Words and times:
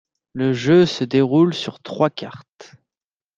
Le 0.33 0.51
jeu 0.51 0.87
se 0.87 1.03
déroule 1.03 1.53
sur 1.53 1.79
trois 1.79 2.09
cartes. 2.09 2.73